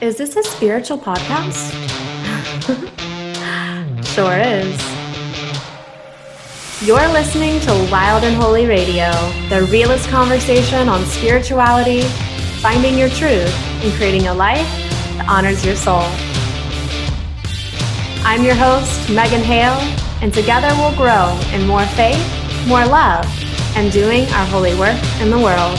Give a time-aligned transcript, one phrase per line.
[0.00, 1.72] Is this a spiritual podcast?
[4.14, 4.78] sure is.
[6.86, 9.10] You're listening to Wild and Holy Radio,
[9.48, 12.02] the realest conversation on spirituality,
[12.62, 14.68] finding your truth, and creating a life
[15.16, 16.04] that honors your soul.
[18.24, 19.80] I'm your host, Megan Hale,
[20.22, 22.22] and together we'll grow in more faith,
[22.68, 23.26] more love,
[23.74, 25.76] and doing our holy work in the world.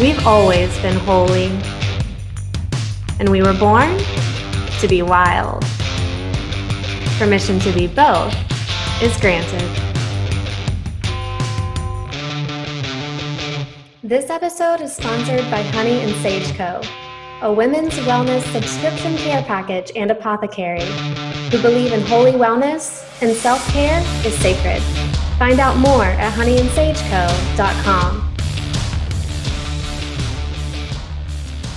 [0.00, 1.56] We've always been holy,
[3.20, 3.96] and we were born
[4.80, 5.64] to be wild.
[7.16, 8.34] Permission to be both
[9.00, 9.62] is granted.
[14.02, 16.80] This episode is sponsored by Honey and Sage Co.,
[17.42, 20.82] a women's wellness subscription care package and apothecary
[21.52, 24.82] who believe in holy wellness and self care is sacred.
[25.38, 28.33] Find out more at honeyandsageco.com.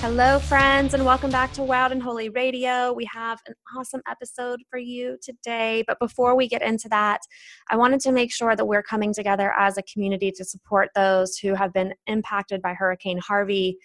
[0.00, 2.92] Hello, friends, and welcome back to Wild and Holy Radio.
[2.92, 5.82] We have an awesome episode for you today.
[5.88, 7.20] But before we get into that,
[7.68, 11.36] I wanted to make sure that we're coming together as a community to support those
[11.36, 13.76] who have been impacted by Hurricane Harvey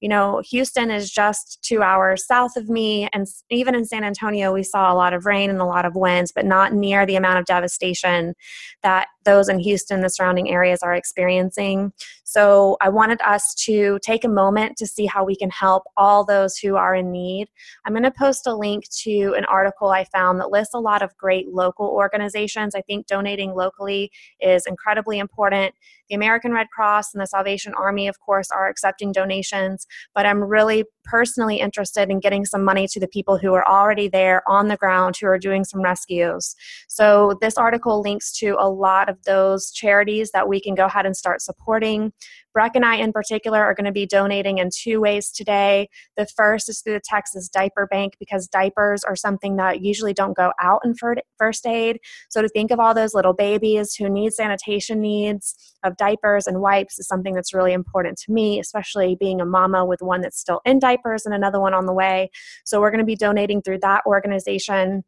[0.00, 3.08] you know, Houston is just two hours south of me.
[3.12, 5.94] And even in San Antonio, we saw a lot of rain and a lot of
[5.94, 8.34] winds, but not near the amount of devastation
[8.82, 11.92] that those in Houston, and the surrounding areas, are experiencing.
[12.24, 16.24] So I wanted us to take a moment to see how we can help all
[16.24, 17.48] those who are in need.
[17.84, 21.02] I'm going to post a link to an article I found that lists a lot
[21.02, 22.74] of great local organizations.
[22.74, 25.74] I think donating locally is incredibly important.
[26.08, 30.42] The American Red Cross and the Salvation Army, of course, are accepting donations, but I'm
[30.42, 34.68] really personally interested in getting some money to the people who are already there on
[34.68, 36.54] the ground who are doing some rescues.
[36.88, 41.04] So, this article links to a lot of those charities that we can go ahead
[41.04, 42.12] and start supporting.
[42.52, 45.88] Breck and I, in particular, are going to be donating in two ways today.
[46.16, 50.36] The first is through the Texas Diaper Bank because diapers are something that usually don't
[50.36, 50.94] go out in
[51.38, 52.00] first aid.
[52.28, 55.54] So to think of all those little babies who need sanitation needs
[55.84, 59.84] of diapers and wipes is something that's really important to me, especially being a mama
[59.84, 62.30] with one that's still in diapers and another one on the way.
[62.64, 65.04] So we're going to be donating through that organization.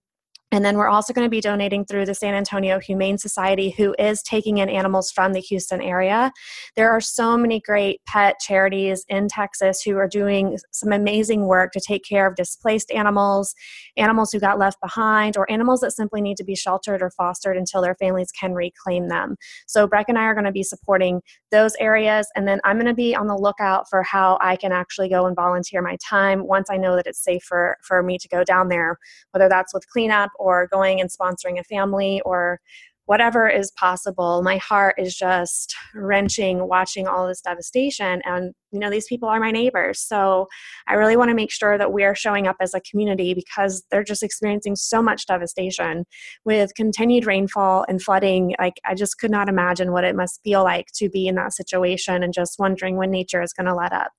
[0.52, 3.94] And then we're also going to be donating through the San Antonio Humane Society, who
[3.98, 6.30] is taking in animals from the Houston area.
[6.76, 11.72] There are so many great pet charities in Texas who are doing some amazing work
[11.72, 13.54] to take care of displaced animals,
[13.96, 17.56] animals who got left behind, or animals that simply need to be sheltered or fostered
[17.56, 19.36] until their families can reclaim them.
[19.66, 22.28] So, Breck and I are going to be supporting those areas.
[22.36, 25.24] And then I'm going to be on the lookout for how I can actually go
[25.24, 28.44] and volunteer my time once I know that it's safe for, for me to go
[28.44, 28.98] down there,
[29.30, 32.60] whether that's with cleanup or going and sponsoring a family or
[33.06, 34.42] whatever is possible.
[34.42, 38.22] My heart is just wrenching watching all this devastation.
[38.24, 40.00] And, you know, these people are my neighbors.
[40.00, 40.46] So
[40.86, 43.82] I really want to make sure that we are showing up as a community because
[43.90, 46.04] they're just experiencing so much devastation
[46.44, 48.54] with continued rainfall and flooding.
[48.58, 51.54] Like, I just could not imagine what it must feel like to be in that
[51.54, 54.12] situation and just wondering when nature is going to let up.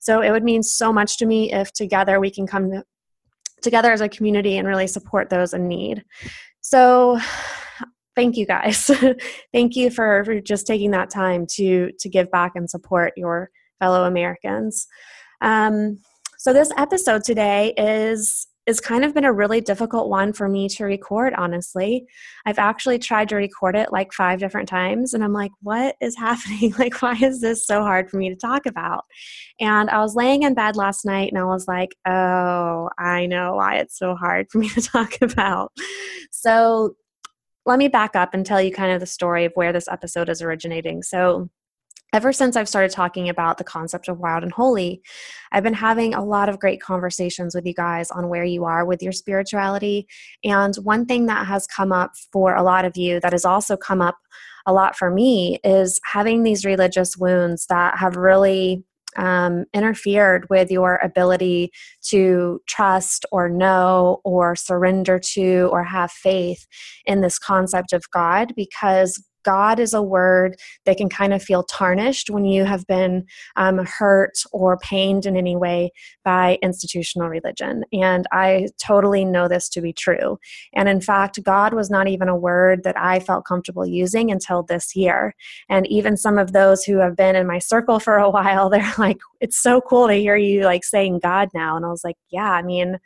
[0.00, 2.82] So it would mean so much to me if together we can come
[3.62, 6.04] together as a community and really support those in need.
[6.60, 7.18] So
[8.14, 8.90] thank you guys.
[9.52, 13.50] thank you for, for just taking that time to to give back and support your
[13.78, 14.86] fellow Americans.
[15.40, 15.98] Um,
[16.38, 20.68] so this episode today is has kind of been a really difficult one for me
[20.68, 22.06] to record, honestly.
[22.46, 26.16] I've actually tried to record it like five different times, and I'm like, what is
[26.18, 26.74] happening?
[26.78, 29.04] like, why is this so hard for me to talk about?
[29.60, 33.56] And I was laying in bed last night and I was like, oh, I know
[33.56, 35.72] why it's so hard for me to talk about.
[36.30, 36.96] So,
[37.64, 40.28] let me back up and tell you kind of the story of where this episode
[40.28, 41.02] is originating.
[41.02, 41.48] So,
[42.12, 45.02] ever since I've started talking about the concept of wild and holy,
[45.50, 48.84] I've been having a lot of great conversations with you guys on where you are
[48.84, 50.06] with your spirituality.
[50.44, 53.76] And one thing that has come up for a lot of you that has also
[53.76, 54.16] come up
[54.66, 58.84] a lot for me is having these religious wounds that have really
[59.16, 61.70] um, interfered with your ability
[62.08, 66.66] to trust or know or surrender to or have faith
[67.04, 71.62] in this concept of God because God is a word that can kind of feel
[71.62, 75.90] tarnished when you have been um, hurt or pained in any way
[76.24, 77.84] by institutional religion.
[77.92, 80.38] And I totally know this to be true.
[80.74, 84.62] And in fact, God was not even a word that I felt comfortable using until
[84.62, 85.34] this year.
[85.68, 88.94] And even some of those who have been in my circle for a while, they're
[88.98, 91.76] like, it's so cool to hear you like saying God now.
[91.76, 92.98] And I was like, yeah, I mean,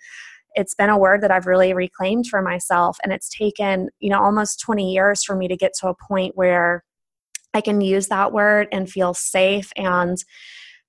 [0.56, 2.96] it's been a word that I've really reclaimed for myself.
[3.04, 6.32] And it's taken, you know, almost 20 years for me to get to a point
[6.34, 6.82] where
[7.54, 10.18] I can use that word and feel safe and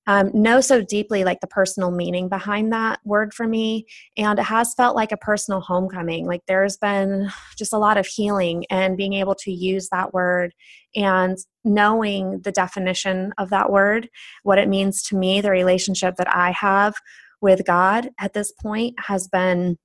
[0.07, 3.85] um, know so deeply like the personal meaning behind that word for me
[4.15, 8.07] and it has felt like a personal homecoming like there's been just a lot of
[8.07, 10.53] healing and being able to use that word
[10.95, 14.07] and knowing the definition of that word
[14.43, 16.95] what it means to me the relationship that i have
[17.41, 19.77] with god at this point has been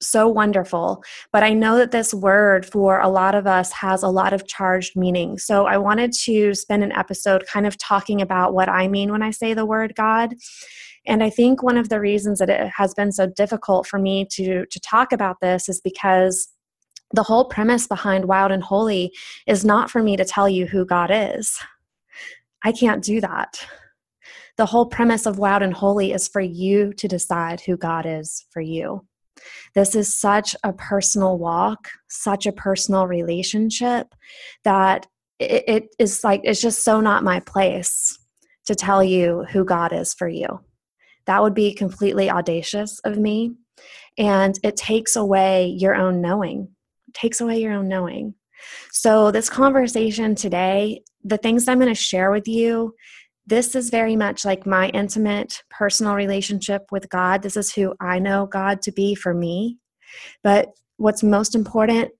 [0.00, 1.02] so wonderful.
[1.32, 4.46] But I know that this word for a lot of us has a lot of
[4.46, 5.38] charged meaning.
[5.38, 9.22] So I wanted to spend an episode kind of talking about what I mean when
[9.22, 10.34] I say the word God.
[11.06, 14.26] And I think one of the reasons that it has been so difficult for me
[14.32, 16.48] to, to talk about this is because
[17.14, 19.12] the whole premise behind Wild and Holy
[19.46, 21.58] is not for me to tell you who God is.
[22.62, 23.64] I can't do that.
[24.58, 28.44] The whole premise of Wild and Holy is for you to decide who God is
[28.50, 29.06] for you.
[29.74, 34.12] This is such a personal walk, such a personal relationship
[34.64, 35.06] that
[35.38, 38.18] it, it is like, it's just so not my place
[38.66, 40.60] to tell you who God is for you.
[41.26, 43.52] That would be completely audacious of me.
[44.18, 46.68] And it takes away your own knowing,
[47.06, 48.34] it takes away your own knowing.
[48.90, 52.94] So, this conversation today, the things I'm going to share with you,
[53.48, 57.42] this is very much like my intimate personal relationship with God.
[57.42, 59.78] This is who I know God to be for me.
[60.44, 60.68] But
[60.98, 62.10] what's most important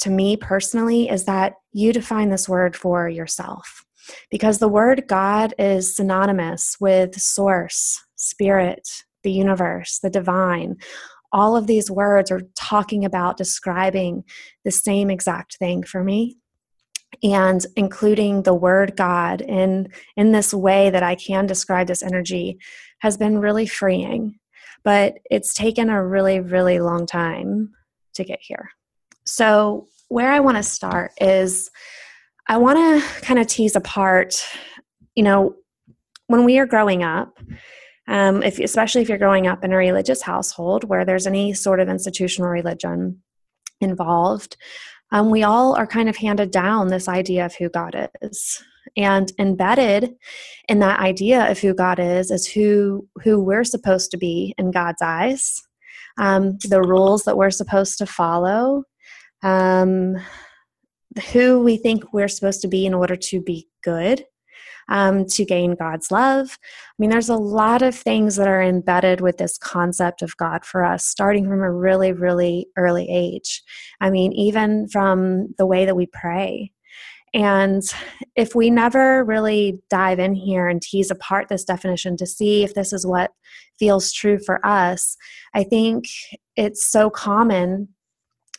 [0.00, 3.84] to me personally is that you define this word for yourself.
[4.28, 8.88] Because the word God is synonymous with source, spirit,
[9.22, 10.78] the universe, the divine.
[11.30, 14.24] All of these words are talking about describing
[14.64, 16.38] the same exact thing for me
[17.22, 22.58] and including the word god in in this way that i can describe this energy
[22.98, 24.38] has been really freeing
[24.84, 27.72] but it's taken a really really long time
[28.14, 28.70] to get here.
[29.24, 31.70] So where i want to start is
[32.48, 34.44] i want to kind of tease apart
[35.14, 35.54] you know
[36.26, 37.38] when we are growing up
[38.08, 41.80] um, if, especially if you're growing up in a religious household where there's any sort
[41.80, 43.22] of institutional religion
[43.80, 44.56] involved
[45.12, 48.62] um, we all are kind of handed down this idea of who God is.
[48.96, 50.16] And embedded
[50.68, 54.70] in that idea of who God is is who who we're supposed to be in
[54.70, 55.62] God's eyes,
[56.18, 58.82] um, the rules that we're supposed to follow,
[59.42, 60.16] um,
[61.32, 64.26] who we think we're supposed to be in order to be good,
[64.88, 66.58] um, to gain God's love.
[66.60, 70.64] I mean, there's a lot of things that are embedded with this concept of God
[70.64, 73.62] for us, starting from a really, really early age.
[74.00, 76.72] I mean, even from the way that we pray.
[77.34, 77.82] And
[78.36, 82.74] if we never really dive in here and tease apart this definition to see if
[82.74, 83.30] this is what
[83.78, 85.16] feels true for us,
[85.54, 86.04] I think
[86.56, 87.88] it's so common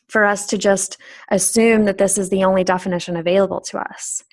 [0.10, 0.98] for us to just
[1.32, 4.24] assume that this is the only definition available to us.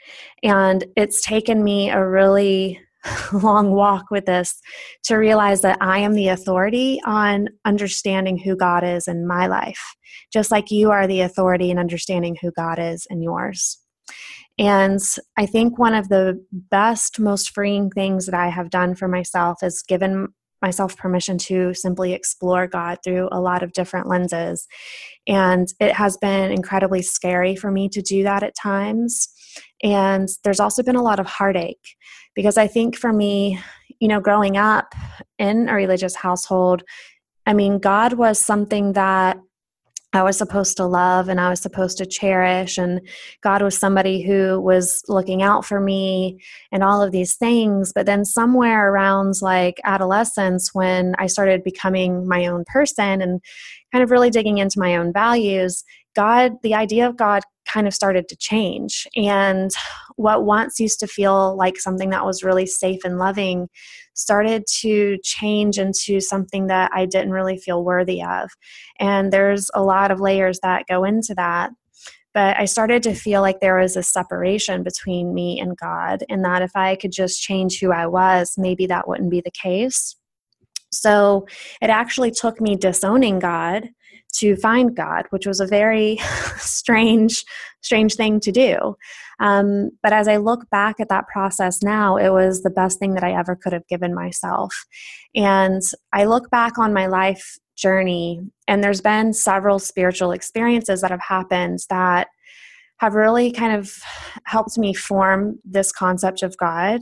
[0.43, 2.81] And it's taken me a really
[3.32, 4.61] long walk with this
[5.05, 9.81] to realize that I am the authority on understanding who God is in my life,
[10.32, 13.78] just like you are the authority in understanding who God is in yours.
[14.58, 15.00] And
[15.38, 19.62] I think one of the best, most freeing things that I have done for myself
[19.62, 20.28] is given
[20.62, 24.66] myself permission to simply explore God through a lot of different lenses.
[25.26, 29.28] And it has been incredibly scary for me to do that at times.
[29.82, 31.96] And there's also been a lot of heartache
[32.35, 33.58] because I think for me,
[33.99, 34.94] you know, growing up
[35.38, 36.82] in a religious household,
[37.46, 39.38] I mean, God was something that
[40.12, 43.00] I was supposed to love and I was supposed to cherish, and
[43.43, 46.40] God was somebody who was looking out for me
[46.73, 47.93] and all of these things.
[47.95, 53.40] But then, somewhere around like adolescence, when I started becoming my own person and
[53.93, 55.85] kind of really digging into my own values,
[56.17, 59.07] God, the idea of God kind of started to change.
[59.17, 59.71] And
[60.17, 63.69] what once used to feel like something that was really safe and loving
[64.20, 68.50] started to change into something that I didn't really feel worthy of.
[68.98, 71.70] And there's a lot of layers that go into that.
[72.32, 76.44] But I started to feel like there was a separation between me and God, and
[76.44, 80.14] that if I could just change who I was, maybe that wouldn't be the case.
[80.92, 81.46] So
[81.82, 83.88] it actually took me disowning God
[84.32, 86.16] to find God, which was a very
[86.56, 87.44] strange,
[87.82, 88.96] strange thing to do.
[89.40, 93.14] Um, but as I look back at that process now, it was the best thing
[93.14, 94.75] that I ever could have given myself.
[95.34, 95.82] And
[96.12, 101.22] I look back on my life journey, and there's been several spiritual experiences that have
[101.22, 102.28] happened that
[102.99, 103.90] have really kind of
[104.44, 107.00] helped me form this concept of God.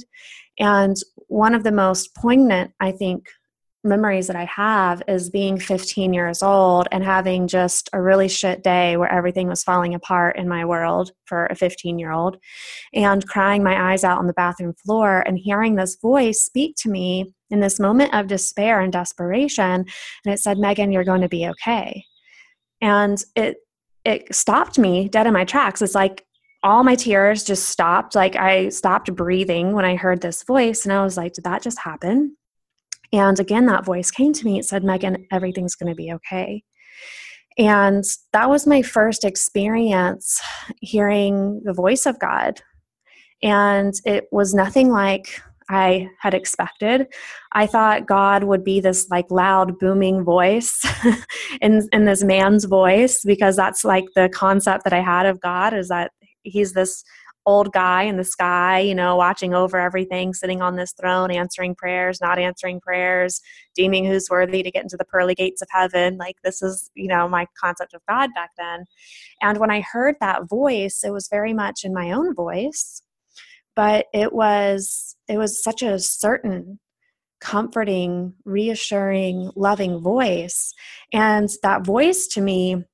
[0.61, 3.27] And one of the most poignant, I think,
[3.85, 8.63] memories that I have is being 15 years old and having just a really shit
[8.63, 12.39] day where everything was falling apart in my world for a 15 year old
[12.93, 16.91] and crying my eyes out on the bathroom floor and hearing this voice speak to
[16.91, 19.87] me in this moment of despair and desperation.
[20.25, 22.05] And it said, Megan, you're going to be okay.
[22.81, 23.59] And it,
[24.05, 25.83] it stopped me dead in my tracks.
[25.83, 26.25] It's like
[26.63, 28.15] all my tears just stopped.
[28.15, 30.85] Like I stopped breathing when I heard this voice.
[30.85, 32.37] And I was like, did that just happen?
[33.13, 34.59] And again, that voice came to me.
[34.59, 36.63] It said, Megan, everything's going to be okay.
[37.57, 40.41] And that was my first experience
[40.81, 42.61] hearing the voice of God.
[43.43, 47.07] And it was nothing like I had expected.
[47.53, 50.85] I thought God would be this like loud, booming voice
[51.61, 55.75] in, in this man's voice because that's like the concept that I had of God
[55.75, 56.13] is that
[56.43, 57.05] he's this
[57.49, 61.75] old guy in the sky, you know, watching over everything, sitting on this throne, answering
[61.75, 63.41] prayers, not answering prayers,
[63.75, 66.19] deeming who's worthy to get into the pearly gates of heaven.
[66.19, 68.85] Like, this is, you know, my concept of God back then.
[69.41, 73.01] And when I heard that voice, it was very much in my own voice,
[73.75, 76.79] but it was, it was such a certain,
[77.41, 80.75] comforting, reassuring, loving voice.
[81.15, 82.85] And that voice to me,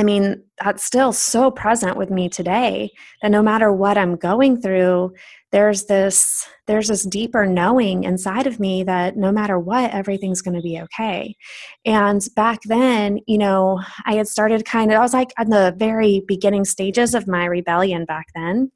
[0.00, 2.90] I mean, that's still so present with me today
[3.20, 5.12] that no matter what I'm going through,
[5.52, 10.54] there's this there's this deeper knowing inside of me that no matter what everything's going
[10.54, 11.36] to be okay.
[11.84, 15.74] And back then you know i had started kind of i was like in the
[15.76, 18.72] very beginning stages of my rebellion back then.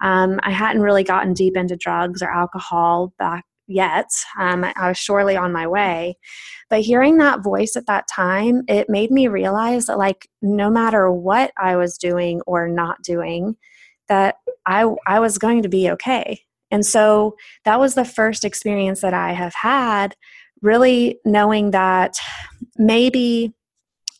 [0.00, 4.08] Um, i hadn't really gotten deep into drugs or alcohol back yet.
[4.38, 6.16] Um, I was surely on my way.
[6.70, 11.10] But hearing that voice at that time, it made me realize that, like, no matter
[11.10, 13.56] what I was doing or not doing,
[14.08, 16.40] that I, I was going to be okay.
[16.70, 20.16] And so that was the first experience that I have had,
[20.62, 22.16] really knowing that
[22.76, 23.54] maybe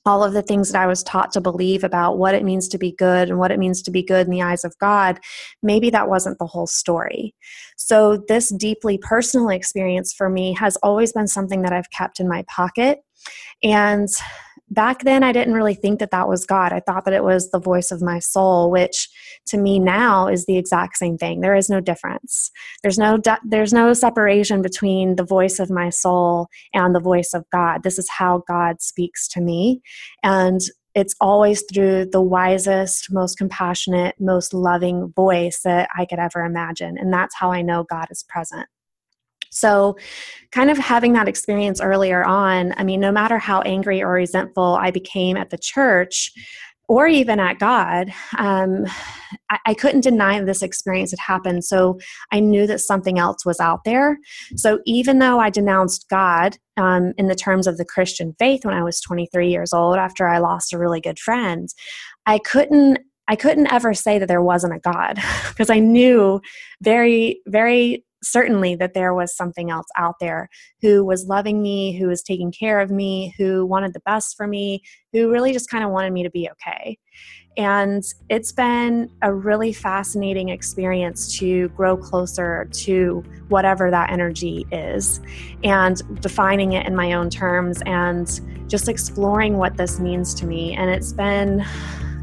[0.07, 2.79] all of the things that I was taught to believe about what it means to
[2.79, 5.19] be good and what it means to be good in the eyes of God,
[5.63, 7.35] maybe that wasn't the whole story.
[7.77, 12.29] So, this deeply personal experience for me has always been something that I've kept in
[12.29, 13.01] my pocket.
[13.63, 14.09] And
[14.75, 16.73] back then i didn't really think that that was god.
[16.73, 19.09] I thought that it was the voice of my soul which
[19.47, 21.41] to me now is the exact same thing.
[21.41, 22.51] There is no difference.
[22.83, 27.33] There's no de- there's no separation between the voice of my soul and the voice
[27.35, 27.83] of god.
[27.83, 29.83] This is how god speaks to me.
[30.23, 30.61] And
[30.95, 36.97] it's always through the wisest, most compassionate, most loving voice that I could ever imagine.
[36.99, 38.67] And that's how I know God is present.
[39.55, 39.97] So,
[40.53, 44.77] kind of having that experience earlier on, I mean, no matter how angry or resentful
[44.81, 46.33] I became at the church,
[46.89, 48.85] or even at God, um,
[49.51, 51.65] I, I, couldn't deny this experience had happened.
[51.65, 51.99] So
[52.31, 54.19] I knew that something else was out there.
[54.57, 58.75] So even though I denounced God um, in the terms of the Christian faith when
[58.75, 61.69] I was 23 years old, after I lost a really good friend,
[62.27, 62.99] I couldn't.
[63.27, 65.19] I couldn't ever say that there wasn't a God
[65.49, 66.43] because I knew
[66.83, 70.49] very, very certainly that there was something else out there
[70.81, 74.47] who was loving me, who was taking care of me, who wanted the best for
[74.47, 76.99] me, who really just kind of wanted me to be okay.
[77.57, 85.21] And it's been a really fascinating experience to grow closer to whatever that energy is
[85.63, 90.75] and defining it in my own terms and just exploring what this means to me.
[90.75, 91.65] And it's been,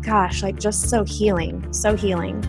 [0.01, 2.43] gosh, like just so healing, so healing.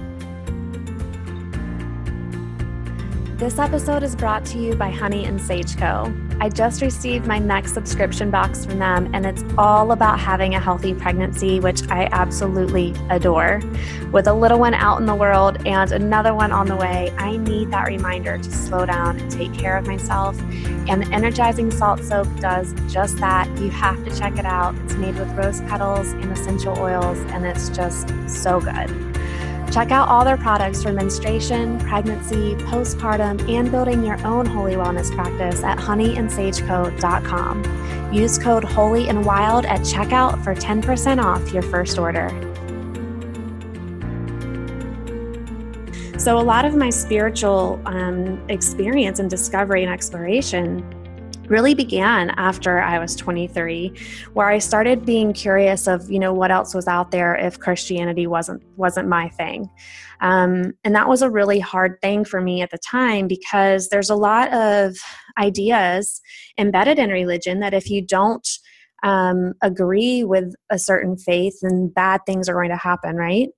[3.43, 6.15] This episode is brought to you by Honey and Sage Co.
[6.41, 10.61] I just received my next subscription box from them, and it's all about having a
[10.61, 13.61] healthy pregnancy, which I absolutely adore.
[14.13, 17.37] With a little one out in the world and another one on the way, I
[17.37, 20.41] need that reminder to slow down and take care of myself.
[20.89, 23.49] And the Energizing Salt Soap does just that.
[23.59, 24.77] You have to check it out.
[24.85, 28.89] It's made with rose petals and essential oils, and it's just so good.
[29.73, 35.11] Check out all their products for menstruation, pregnancy, postpartum, and building your own holy wellness
[35.15, 38.13] practice at honeyandsageco.com.
[38.13, 42.29] Use code holy and wild at checkout for 10% off your first order.
[46.19, 50.85] So, a lot of my spiritual um, experience and discovery and exploration
[51.53, 53.93] really began after I was 23
[54.33, 58.27] where I started being curious of you know what else was out there if Christianity
[58.27, 59.71] wasn't wasn't my thing.
[60.23, 64.09] Um, and that was a really hard thing for me at the time because there's
[64.09, 64.97] a lot of
[65.39, 66.21] ideas
[66.59, 68.49] embedded in religion that if you don't
[69.03, 73.51] um, agree with a certain faith then bad things are going to happen right?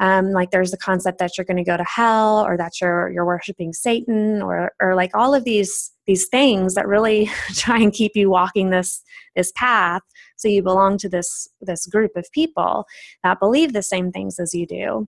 [0.00, 3.10] Um, like there's the concept that you're going to go to hell or that you're
[3.10, 7.92] you're worshiping satan or or like all of these these things that really try and
[7.92, 9.02] keep you walking this
[9.36, 10.02] this path
[10.36, 12.84] so you belong to this this group of people
[13.22, 15.06] that believe the same things as you do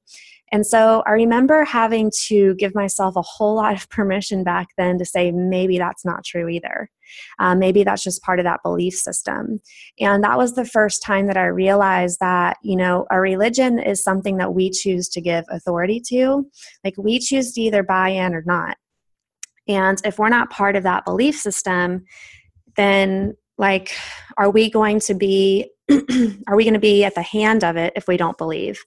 [0.53, 4.99] and so I remember having to give myself a whole lot of permission back then
[4.99, 6.91] to say, maybe that's not true either.
[7.39, 9.61] Um, maybe that's just part of that belief system.
[10.01, 14.03] And that was the first time that I realized that, you know, a religion is
[14.03, 16.47] something that we choose to give authority to.
[16.85, 18.77] Like we choose to either buy in or not.
[19.71, 22.05] And if we're not part of that belief system,
[22.77, 23.95] then like,
[24.37, 25.71] are we going to be
[26.47, 28.83] are we going to be at the hand of it if we don't believe?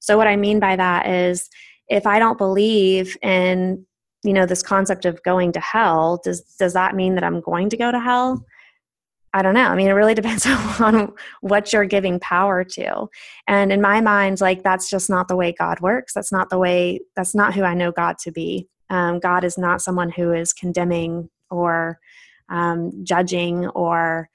[0.00, 1.48] So what I mean by that is
[1.88, 3.84] if I don't believe in
[4.24, 7.70] you know this concept of going to hell, does does that mean that I'm going
[7.70, 8.44] to go to hell?
[9.34, 9.66] I don't know.
[9.66, 13.08] I mean, it really depends on what you're giving power to.
[13.46, 16.12] And in my mind, like that's just not the way God works.
[16.12, 18.68] That's not the way, that's not who I know God to be.
[18.90, 21.98] Um, God is not someone who is condemning or
[22.48, 24.28] um, judging or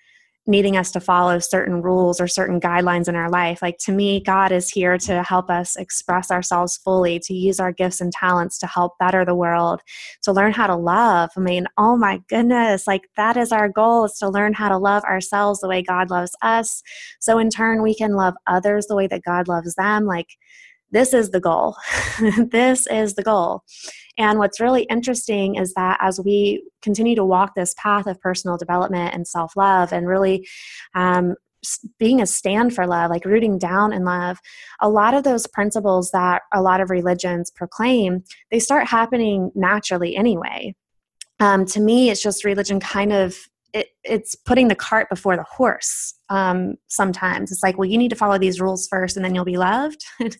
[0.45, 3.61] needing us to follow certain rules or certain guidelines in our life.
[3.61, 7.71] Like to me, God is here to help us express ourselves fully, to use our
[7.71, 9.79] gifts and talents to help better the world,
[10.23, 11.29] to learn how to love.
[11.37, 14.77] I mean, oh my goodness, like that is our goal is to learn how to
[14.77, 16.83] love ourselves the way God loves us.
[17.21, 20.05] So in turn, we can love others the way that God loves them.
[20.05, 20.27] Like
[20.93, 21.75] this is the goal.
[22.51, 23.63] this is the goal.
[24.17, 28.57] And what's really interesting is that as we continue to walk this path of personal
[28.57, 30.47] development and self love and really
[30.93, 31.35] um,
[31.97, 34.37] being a stand for love, like rooting down in love,
[34.81, 40.15] a lot of those principles that a lot of religions proclaim, they start happening naturally
[40.15, 40.75] anyway.
[41.39, 43.35] Um, to me, it's just religion kind of
[43.73, 47.51] it, it's putting the cart before the horse um, sometimes.
[47.51, 50.03] It's like well you need to follow these rules first and then you'll be loved.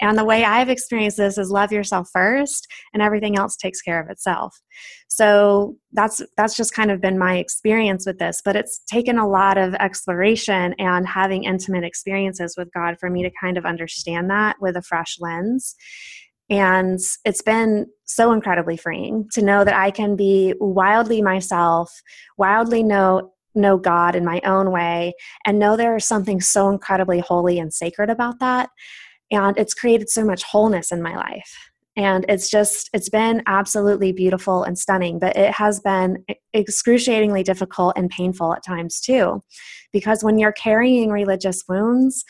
[0.00, 4.00] And the way i've experienced this is love yourself first and everything else takes care
[4.00, 4.60] of itself.
[5.08, 9.28] So that's that's just kind of been my experience with this but it's taken a
[9.28, 14.30] lot of exploration and having intimate experiences with god for me to kind of understand
[14.30, 15.76] that with a fresh lens
[16.52, 21.90] and it's been so incredibly freeing to know that I can be wildly myself,
[22.36, 25.12] wildly know know God in my own way
[25.44, 28.70] and know there is something so incredibly holy and sacred about that.
[29.30, 31.54] And it's created so much wholeness in my life.
[31.96, 37.94] And it's just, it's been absolutely beautiful and stunning, but it has been excruciatingly difficult
[37.96, 39.42] and painful at times too.
[39.92, 42.24] Because when you're carrying religious wounds,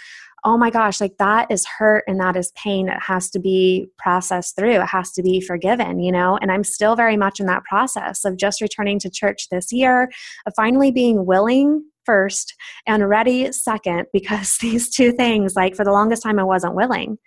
[0.45, 3.87] oh my gosh, like that is hurt and that is pain that has to be
[3.99, 4.81] processed through.
[4.81, 6.37] It has to be forgiven, you know?
[6.41, 10.11] And I'm still very much in that process of just returning to church this year,
[10.47, 12.55] of finally being willing first
[12.87, 17.19] and ready second because these two things like for the longest time I wasn't willing.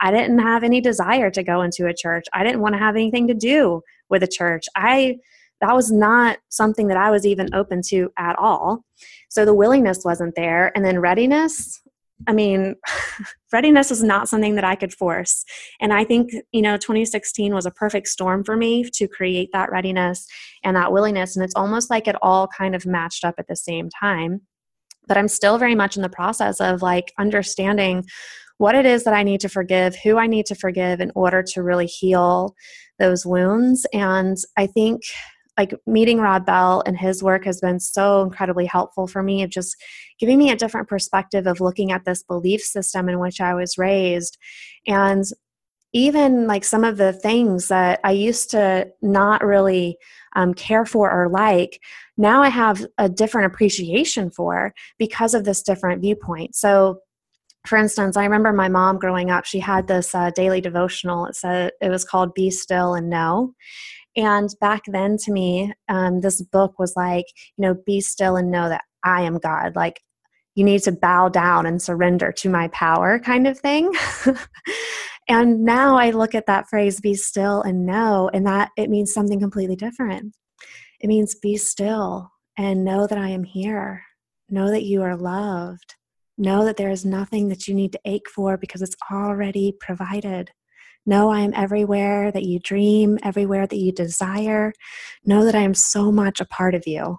[0.00, 2.24] I didn't have any desire to go into a church.
[2.32, 4.64] I didn't want to have anything to do with a church.
[4.74, 5.18] I
[5.60, 8.84] that was not something that I was even open to at all.
[9.28, 11.80] So the willingness wasn't there and then readiness
[12.26, 12.76] I mean,
[13.52, 15.44] readiness is not something that I could force.
[15.80, 19.70] And I think, you know, 2016 was a perfect storm for me to create that
[19.70, 20.26] readiness
[20.62, 21.36] and that willingness.
[21.36, 24.42] And it's almost like it all kind of matched up at the same time.
[25.08, 28.04] But I'm still very much in the process of like understanding
[28.58, 31.42] what it is that I need to forgive, who I need to forgive in order
[31.42, 32.54] to really heal
[33.00, 33.84] those wounds.
[33.92, 35.02] And I think
[35.58, 39.50] like meeting Rob Bell and his work has been so incredibly helpful for me of
[39.50, 39.76] just
[40.18, 43.76] giving me a different perspective of looking at this belief system in which I was
[43.76, 44.38] raised.
[44.86, 45.24] And
[45.92, 49.98] even like some of the things that I used to not really
[50.34, 51.80] um, care for or like,
[52.16, 56.54] now I have a different appreciation for because of this different viewpoint.
[56.54, 57.00] So,
[57.66, 61.26] for instance, I remember my mom growing up, she had this uh, daily devotional.
[61.26, 63.54] It said it was called Be Still and Know.
[64.16, 68.50] And back then, to me, um, this book was like, you know, be still and
[68.50, 69.74] know that I am God.
[69.74, 70.00] Like,
[70.54, 73.92] you need to bow down and surrender to my power, kind of thing.
[75.28, 79.14] and now I look at that phrase, be still and know, and that it means
[79.14, 80.34] something completely different.
[81.00, 84.02] It means be still and know that I am here.
[84.50, 85.94] Know that you are loved.
[86.36, 90.50] Know that there is nothing that you need to ache for because it's already provided.
[91.04, 94.72] Know I am everywhere that you dream, everywhere that you desire.
[95.24, 97.18] Know that I am so much a part of you.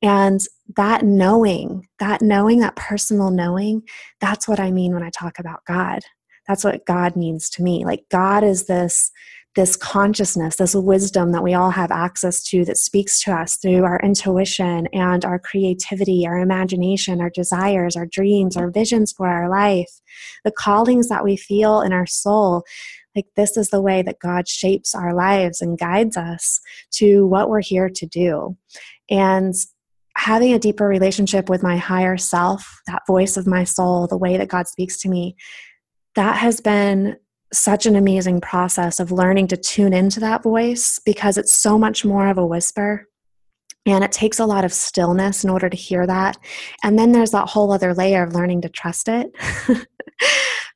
[0.00, 0.40] And
[0.76, 3.82] that knowing, that knowing, that personal knowing,
[4.20, 6.00] that's what I mean when I talk about God.
[6.48, 7.84] That's what God means to me.
[7.84, 9.10] Like God is this
[9.54, 13.84] this consciousness, this wisdom that we all have access to that speaks to us through
[13.84, 19.50] our intuition and our creativity, our imagination, our desires, our dreams, our visions for our
[19.50, 20.00] life,
[20.42, 22.64] the callings that we feel in our soul
[23.14, 26.60] Like, this is the way that God shapes our lives and guides us
[26.92, 28.56] to what we're here to do.
[29.10, 29.54] And
[30.16, 34.36] having a deeper relationship with my higher self, that voice of my soul, the way
[34.36, 35.36] that God speaks to me,
[36.14, 37.16] that has been
[37.52, 42.04] such an amazing process of learning to tune into that voice because it's so much
[42.04, 43.06] more of a whisper.
[43.84, 46.38] And it takes a lot of stillness in order to hear that.
[46.82, 49.34] And then there's that whole other layer of learning to trust it.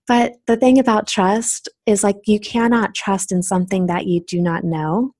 [0.07, 4.41] but the thing about trust is like you cannot trust in something that you do
[4.41, 5.13] not know.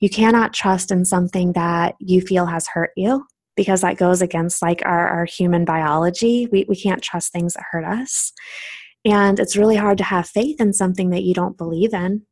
[0.00, 4.62] You cannot trust in something that you feel has hurt you because that goes against
[4.62, 6.48] like our, our human biology.
[6.50, 8.32] We, we can't trust things that hurt us.
[9.04, 12.22] And it's really hard to have faith in something that you don't believe in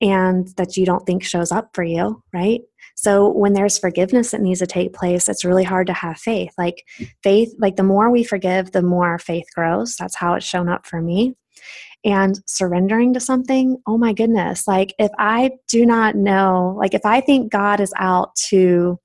[0.00, 2.60] and that you don't think shows up for you, right?
[2.94, 6.52] So when there's forgiveness that needs to take place, it's really hard to have faith.
[6.58, 6.84] Like
[7.22, 9.96] faith, like the more we forgive, the more faith grows.
[9.96, 11.36] That's how it's shown up for me.
[12.04, 17.04] And surrendering to something, oh my goodness, like if I do not know, like if
[17.04, 18.98] I think God is out to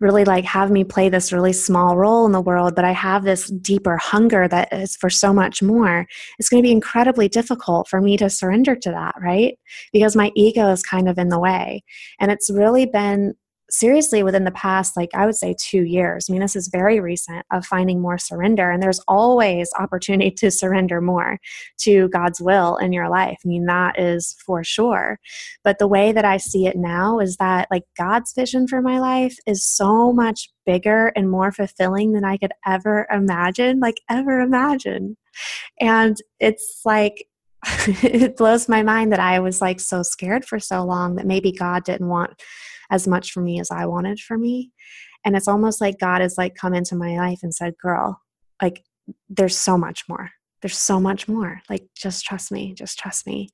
[0.00, 3.24] really like have me play this really small role in the world, but I have
[3.24, 6.06] this deeper hunger that is for so much more,
[6.38, 9.58] it's going to be incredibly difficult for me to surrender to that, right?
[9.92, 11.82] Because my ego is kind of in the way.
[12.20, 13.34] And it's really been
[13.68, 17.00] seriously within the past like i would say two years i mean this is very
[17.00, 21.38] recent of finding more surrender and there's always opportunity to surrender more
[21.78, 23.38] to god's will in your life.
[23.44, 25.18] I mean that is for sure.
[25.64, 28.98] But the way that i see it now is that like god's vision for my
[28.98, 34.40] life is so much bigger and more fulfilling than i could ever imagine like ever
[34.40, 35.16] imagine.
[35.80, 37.26] And it's like
[38.02, 41.50] it blows my mind that i was like so scared for so long that maybe
[41.50, 42.40] god didn't want
[42.90, 44.72] as much for me as I wanted for me.
[45.24, 48.20] And it's almost like God has like come into my life and said, girl,
[48.62, 48.84] like
[49.28, 50.30] there's so much more.
[50.62, 51.60] There's so much more.
[51.68, 53.50] Like, just trust me, just trust me.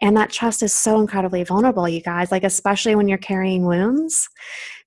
[0.00, 4.28] And that trust is so incredibly vulnerable, you guys, like, especially when you're carrying wounds,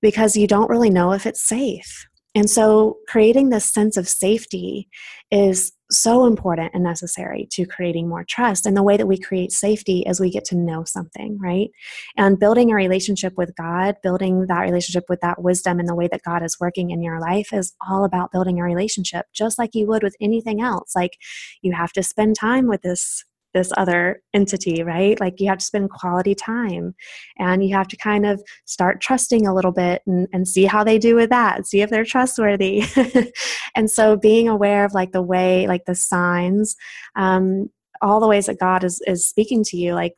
[0.01, 2.07] because you don't really know if it's safe.
[2.37, 4.89] And so, creating this sense of safety
[5.31, 8.67] is so important and necessary to creating more trust.
[8.67, 11.69] And the way that we create safety is we get to know something, right?
[12.15, 16.07] And building a relationship with God, building that relationship with that wisdom and the way
[16.11, 19.71] that God is working in your life is all about building a relationship, just like
[19.73, 20.95] you would with anything else.
[20.95, 21.17] Like
[21.63, 23.25] you have to spend time with this
[23.57, 25.19] this other entity, right?
[25.19, 26.95] Like you have to spend quality time
[27.37, 30.83] and you have to kind of start trusting a little bit and, and see how
[30.83, 32.83] they do with that, see if they're trustworthy.
[33.75, 36.75] and so being aware of like the way, like the signs,
[37.15, 37.69] um,
[38.01, 40.13] all the ways that God is, is speaking to you, like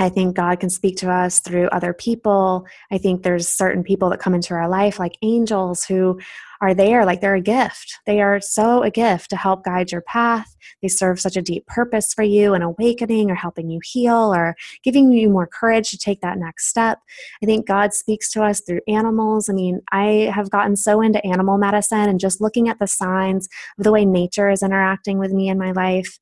[0.00, 2.66] I think God can speak to us through other people.
[2.90, 6.18] I think there's certain people that come into our life, like angels, who
[6.60, 7.98] are there like they're a gift.
[8.06, 10.54] They are so a gift to help guide your path.
[10.82, 14.56] They serve such a deep purpose for you, an awakening or helping you heal or
[14.82, 16.98] giving you more courage to take that next step.
[17.42, 19.48] I think God speaks to us through animals.
[19.48, 23.48] I mean, I have gotten so into animal medicine and just looking at the signs
[23.78, 26.18] of the way nature is interacting with me in my life.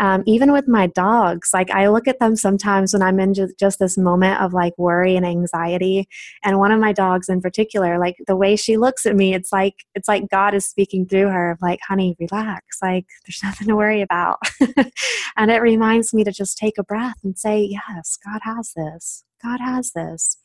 [0.00, 3.78] Um, even with my dogs, like I look at them sometimes when I'm in just
[3.78, 6.08] this moment of like worry and anxiety.
[6.42, 9.52] And one of my dogs in particular, like the way she looks at me, it's
[9.52, 12.78] like it's like God is speaking through her, like, honey, relax.
[12.82, 14.38] Like, there's nothing to worry about.
[15.36, 19.24] and it reminds me to just take a breath and say, yes, God has this.
[19.42, 20.38] God has this.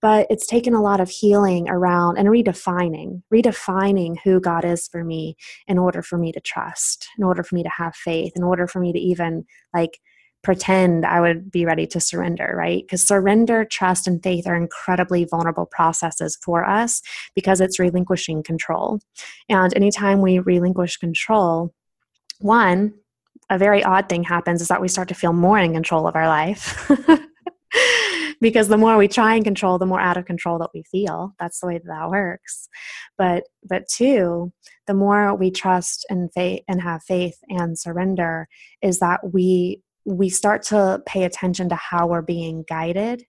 [0.00, 5.04] But it's taken a lot of healing around and redefining, redefining who God is for
[5.04, 5.36] me
[5.68, 8.66] in order for me to trust, in order for me to have faith, in order
[8.66, 10.00] for me to even like
[10.42, 12.82] pretend I would be ready to surrender, right?
[12.82, 17.00] Because surrender, trust, and faith are incredibly vulnerable processes for us
[17.34, 19.00] because it's relinquishing control.
[19.48, 21.72] And anytime we relinquish control,
[22.40, 22.94] one,
[23.50, 26.16] a very odd thing happens is that we start to feel more in control of
[26.16, 26.90] our life.
[28.40, 31.32] because the more we try and control the more out of control that we feel
[31.40, 32.68] that's the way that, that works
[33.16, 34.52] but but two
[34.86, 38.46] the more we trust and faith and have faith and surrender
[38.82, 43.24] is that we we start to pay attention to how we're being guided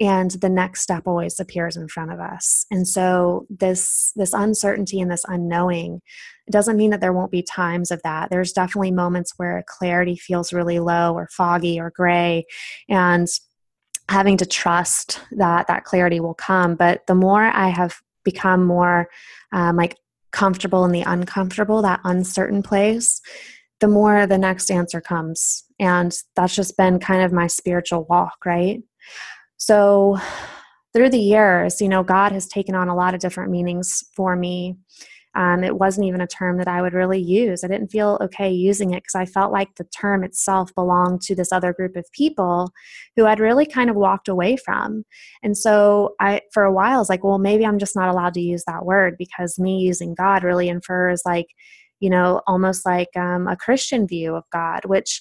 [0.00, 2.66] and the next step always appears in front of us.
[2.70, 6.02] And so this this uncertainty and this unknowing
[6.50, 8.30] doesn't mean that there won't be times of that.
[8.30, 12.44] There's definitely moments where clarity feels really low or foggy or gray
[12.88, 13.28] and
[14.08, 16.74] having to trust that that clarity will come.
[16.74, 19.08] But the more i have become more
[19.52, 19.96] um, like
[20.32, 23.20] comfortable in the uncomfortable that uncertain place
[23.84, 25.62] the more the next answer comes.
[25.78, 28.80] And that's just been kind of my spiritual walk, right?
[29.58, 30.16] So
[30.94, 34.36] through the years, you know, God has taken on a lot of different meanings for
[34.36, 34.78] me.
[35.34, 37.62] Um, it wasn't even a term that I would really use.
[37.62, 41.34] I didn't feel okay using it because I felt like the term itself belonged to
[41.34, 42.72] this other group of people
[43.16, 45.04] who I'd really kind of walked away from.
[45.42, 48.32] And so I, for a while, I was like, well, maybe I'm just not allowed
[48.34, 51.48] to use that word because me using God really infers like,
[52.00, 55.20] you know, almost like um, a Christian view of God, which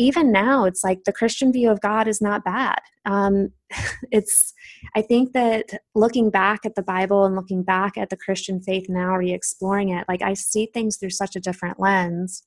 [0.00, 2.80] even now it's like the christian view of god is not bad.
[3.04, 3.50] Um,
[4.10, 4.52] it's
[4.96, 8.86] i think that looking back at the bible and looking back at the christian faith
[8.88, 12.42] now re-exploring it like i see things through such a different lens.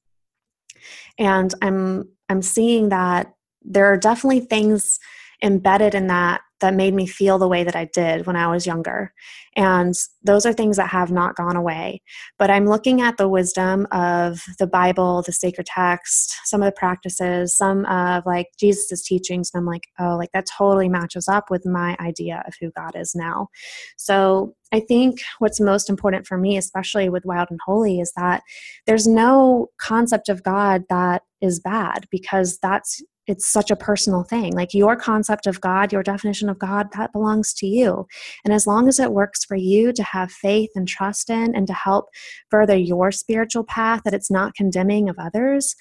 [1.18, 5.00] And i'm i'm seeing that there are definitely things
[5.42, 8.66] embedded in that that made me feel the way that I did when I was
[8.66, 9.14] younger.
[9.58, 12.02] And those are things that have not gone away.
[12.40, 16.80] But I'm looking at the wisdom of the Bible, the sacred text, some of the
[16.80, 19.52] practices, some of like Jesus's teachings.
[19.54, 22.96] And I'm like, oh, like that totally matches up with my idea of who God
[22.96, 23.50] is now.
[23.98, 28.42] So I think what's most important for me, especially with Wild and Holy, is that
[28.88, 34.54] there's no concept of God that is bad because that's it's such a personal thing.
[34.54, 38.06] Like your concept of God, your definition of God, that belongs to you.
[38.44, 41.66] And as long as it works for you to have faith and trust in and
[41.68, 42.06] to help
[42.50, 45.76] further your spiritual path, that it's not condemning of others,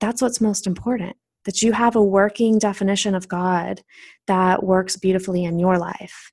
[0.00, 1.16] that's what's most important.
[1.44, 3.80] That you have a working definition of God
[4.26, 6.30] that works beautifully in your life.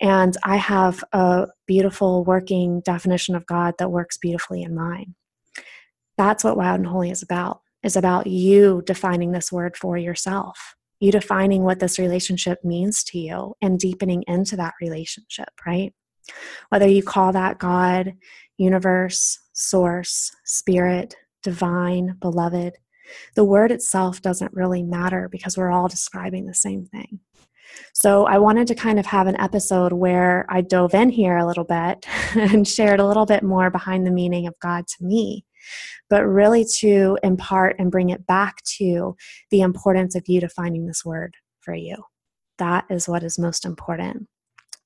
[0.00, 5.14] And I have a beautiful working definition of God that works beautifully in mine.
[6.18, 10.74] That's what Wild and Holy is about is about you defining this word for yourself,
[11.00, 15.92] you defining what this relationship means to you and deepening into that relationship, right?
[16.68, 18.14] Whether you call that God,
[18.56, 22.74] universe, source, spirit, divine, beloved,
[23.34, 27.20] the word itself doesn't really matter because we're all describing the same thing.
[27.94, 31.46] So I wanted to kind of have an episode where I dove in here a
[31.46, 35.44] little bit and shared a little bit more behind the meaning of God to me
[36.08, 39.16] but really to impart and bring it back to
[39.50, 41.96] the importance of you defining this word for you.
[42.58, 44.28] That is what is most important.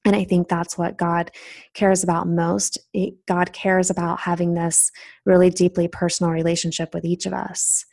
[0.04, 1.32] And I think that's what God
[1.74, 2.78] cares about most.
[3.26, 4.92] God cares about having this
[5.24, 7.84] really deeply personal relationship with each of us.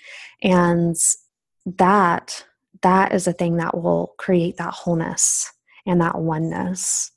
[0.44, 0.96] And
[1.66, 2.46] that
[2.84, 5.52] that is a thing that will create that wholeness
[5.86, 7.12] and that oneness.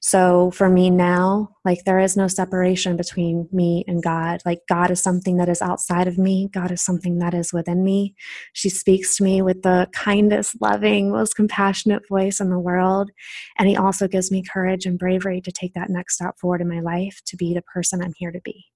[0.00, 4.40] So for me now, like there is no separation between me and God.
[4.44, 7.84] Like God is something that is outside of me, God is something that is within
[7.84, 8.14] me.
[8.52, 13.10] She speaks to me with the kindest, loving, most compassionate voice in the world.
[13.58, 16.68] And He also gives me courage and bravery to take that next step forward in
[16.68, 18.66] my life to be the person I'm here to be.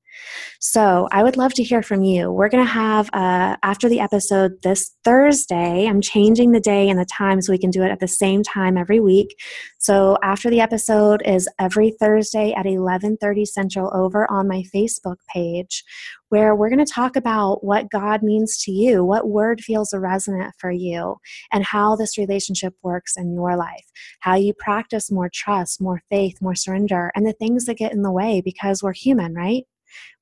[0.61, 2.33] So I would love to hear from you.
[2.33, 6.99] We're going to have, uh, after the episode this Thursday, I'm changing the day and
[6.99, 9.39] the time so we can do it at the same time every week.
[9.79, 15.85] So after the episode is every Thursday at 11:30 Central over on my Facebook page
[16.29, 20.55] where we're going to talk about what God means to you, what word feels resonant
[20.59, 21.17] for you,
[21.53, 23.85] and how this relationship works in your life,
[24.21, 28.03] how you practice more trust, more faith, more surrender, and the things that get in
[28.03, 29.65] the way because we're human, right?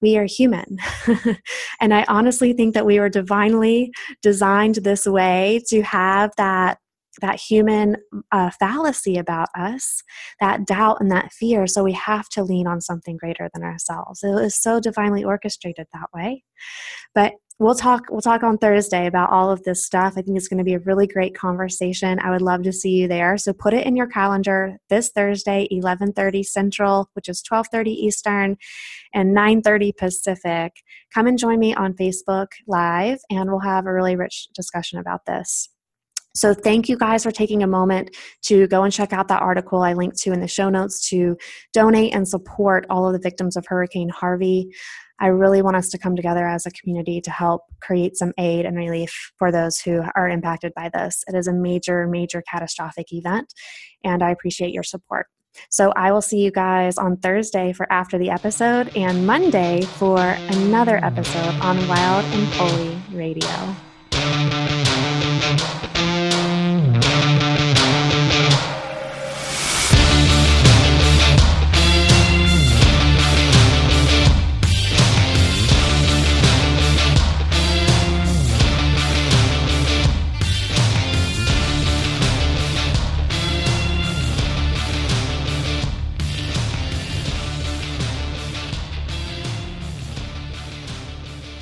[0.01, 0.79] We are human.
[1.81, 6.79] and I honestly think that we were divinely designed this way to have that
[7.21, 7.97] that human
[8.33, 10.03] uh, fallacy about us,
[10.41, 11.67] that doubt and that fear.
[11.67, 14.25] So we have to lean on something greater than ourselves.
[14.25, 16.43] It is so divinely orchestrated that way.
[17.15, 20.15] But we'll talk we'll talk on Thursday about all of this stuff.
[20.17, 22.19] I think it's going to be a really great conversation.
[22.19, 23.39] I would love to see you there.
[23.39, 28.57] So put it in your calendar this Thursday 11:30 Central, which is 12:30 Eastern
[29.13, 30.73] and 9:30 Pacific.
[31.13, 35.27] Come and join me on Facebook Live and we'll have a really rich discussion about
[35.27, 35.69] this.
[36.37, 39.83] So, thank you guys for taking a moment to go and check out that article
[39.83, 41.37] I linked to in the show notes to
[41.73, 44.69] donate and support all of the victims of Hurricane Harvey.
[45.21, 48.67] I really want us to come together as a community to help create some aid
[48.67, 51.23] and relief for those who are impacted by this.
[51.27, 53.53] It is a major, major catastrophic event,
[54.03, 55.27] and I appreciate your support.
[55.71, 60.19] So I will see you guys on Thursday for after the episode and Monday for
[60.19, 63.94] another episode on Wild and Holy Radio.